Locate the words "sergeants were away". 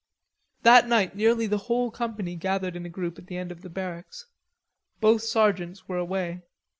5.21-6.41